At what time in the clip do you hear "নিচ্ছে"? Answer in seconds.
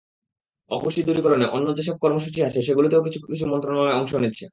4.15-4.45